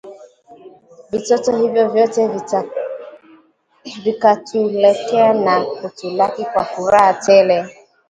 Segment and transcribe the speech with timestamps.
[1.11, 2.29] Vitoto hivyo vyote
[4.03, 7.75] vikatulekea na kutulaki kwa furaha tele